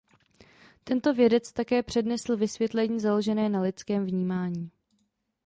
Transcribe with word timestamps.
Tento 0.83 1.13
vědec 1.13 1.51
také 1.53 1.83
přednesl 1.83 2.37
vysvětlení 2.37 2.99
založené 2.99 3.49
na 3.49 3.61
lidském 3.61 4.05
vnímání. 4.05 4.71